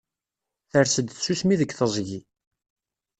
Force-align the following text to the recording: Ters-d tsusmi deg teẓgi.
Ters-d 0.71 1.07
tsusmi 1.13 1.55
deg 1.61 1.71
teẓgi. 1.73 2.19